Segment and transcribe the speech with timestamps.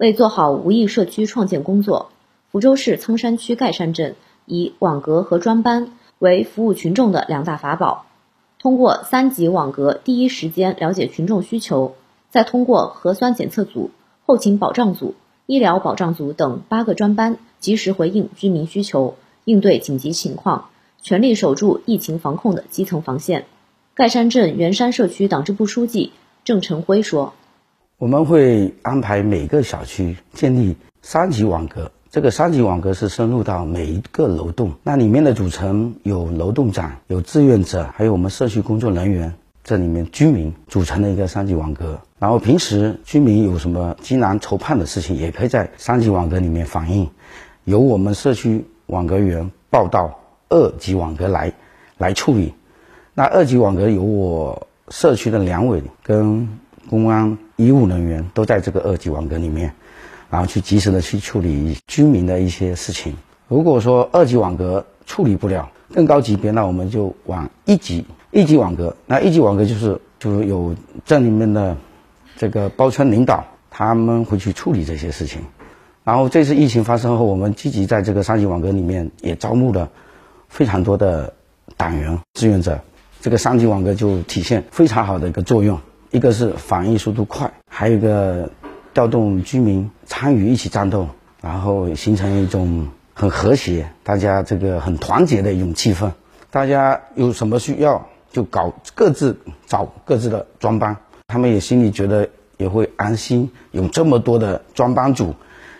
[0.00, 2.08] 为做好无疫社区创建工作，
[2.50, 8.06] 福州市仓山区盖山镇以网格和专班为服务群众的两大法宝。
[8.58, 11.96] 通过三级网格第一时间了解群众需求，
[12.30, 13.90] 再通过核酸检测组、
[14.24, 20.70] 后勤保障组、医疗保障组等八个专班及时回应居民需求，应对紧急情况，
[21.02, 23.44] 全力守住疫情防控的基层防线。
[23.92, 26.12] 盖山镇元山社区党支部书记
[26.42, 27.34] 郑成辉说
[28.00, 42.00] ：“我们会安排每个小区建立三级网格。”这个三级网格是深入到每一个楼栋，那里面的组成有楼栋长、有志愿者，还有我们社区工作人员，这里面居民组成的一个三级网格。
[42.18, 47.10] 然后平时居民有什么急难筹盼的事情，也可以在三级网格里面反映，
[47.64, 51.52] 由我们社区网格员报到二级网格来
[51.98, 52.54] 来处理。
[53.12, 56.48] 那二级网格由我社区的两委跟
[56.90, 59.72] 公安医务人员都在这个二级网格里面。
[60.28, 63.16] 然后去及时的去处理居民的一些事情。
[63.48, 68.96] 如果说二级网格处理不了，更高级别，那我们就往一级一级网格。
[69.06, 70.72] 那一级网格就是就是有
[71.04, 71.76] 镇里面的
[72.36, 75.42] 这个包村领导，他们会去处理这些事情。
[76.04, 79.90] 然后这次疫情发生后，我们积极在这个三级网格里面也招募了
[80.48, 81.34] 非常多的
[81.76, 82.78] 党员志愿者。
[83.20, 88.50] 这个三级网格就体现非常好的一个作用，一个是反应速度快，还有一个。
[88.92, 91.06] 调动居民参与一起战斗，
[91.40, 96.10] 然后形成一种很和谐、大家这个很团结的一种气氛。
[96.50, 100.96] 大家有什么需要就搞各自找各自的专班，
[101.28, 105.36] 他们也心里觉得也会安心，有这么多的专班组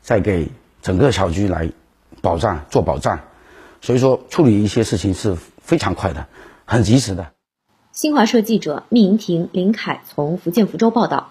[0.00, 0.48] 在给
[0.80, 1.68] 整个小区来
[2.20, 3.18] 保障做保障，
[3.80, 6.24] 所以说处理一些事情是非常快的，
[6.64, 7.26] 很及时的。
[7.92, 11.30] 新华社记者密云婷、林凯从福建福州报道。